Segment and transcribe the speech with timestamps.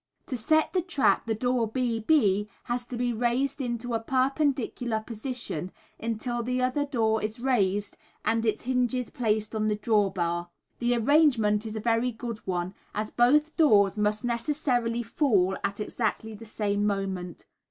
[0.25, 4.99] To set the trap the door B B has to be raised into a perpendicular
[5.01, 10.49] position, until the other door is raised and its hinges placed on the draw bar.
[10.79, 16.33] The arrangement is a very good one; as both doors must necessarily fall at exactly
[16.33, 17.45] the same moment.